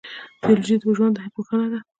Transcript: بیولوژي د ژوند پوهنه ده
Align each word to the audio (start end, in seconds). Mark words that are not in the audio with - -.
بیولوژي 0.41 0.75
د 0.81 0.83
ژوند 0.97 1.15
پوهنه 1.33 1.67
ده 1.71 1.79